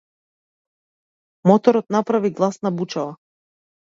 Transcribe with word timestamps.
Моторот 1.51 1.85
направи 1.97 2.29
гласна 2.41 2.69
бучава. 2.81 3.13